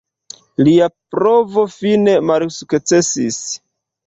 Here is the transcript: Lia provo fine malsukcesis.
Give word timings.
Lia 0.67 0.87
provo 1.15 1.65
fine 1.75 2.17
malsukcesis. 2.31 3.39